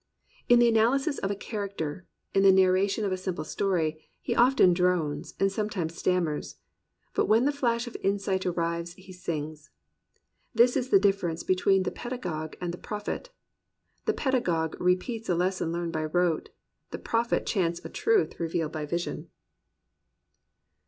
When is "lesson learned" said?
15.35-15.93